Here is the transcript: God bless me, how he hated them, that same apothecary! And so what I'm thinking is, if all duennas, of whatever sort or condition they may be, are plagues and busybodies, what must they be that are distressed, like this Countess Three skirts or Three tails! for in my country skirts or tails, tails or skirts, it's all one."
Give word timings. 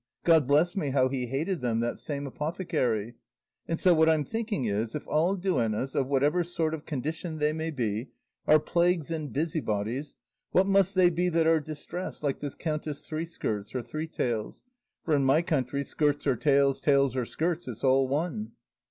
God 0.23 0.47
bless 0.47 0.75
me, 0.75 0.89
how 0.89 1.09
he 1.09 1.27
hated 1.27 1.61
them, 1.61 1.79
that 1.81 1.99
same 1.99 2.25
apothecary! 2.25 3.13
And 3.67 3.79
so 3.79 3.93
what 3.93 4.09
I'm 4.09 4.23
thinking 4.23 4.65
is, 4.65 4.95
if 4.95 5.07
all 5.07 5.35
duennas, 5.35 5.93
of 5.93 6.07
whatever 6.07 6.43
sort 6.43 6.73
or 6.73 6.79
condition 6.79 7.37
they 7.37 7.53
may 7.53 7.69
be, 7.69 8.09
are 8.47 8.59
plagues 8.59 9.11
and 9.11 9.31
busybodies, 9.31 10.15
what 10.49 10.65
must 10.65 10.95
they 10.95 11.11
be 11.11 11.29
that 11.29 11.45
are 11.45 11.59
distressed, 11.59 12.23
like 12.23 12.39
this 12.39 12.55
Countess 12.55 13.07
Three 13.07 13.25
skirts 13.25 13.75
or 13.75 13.83
Three 13.83 14.07
tails! 14.07 14.63
for 15.05 15.13
in 15.15 15.23
my 15.23 15.43
country 15.43 15.83
skirts 15.83 16.25
or 16.25 16.35
tails, 16.35 16.79
tails 16.81 17.15
or 17.15 17.23
skirts, 17.25 17.67
it's 17.67 17.83
all 17.83 18.07
one." 18.07 18.53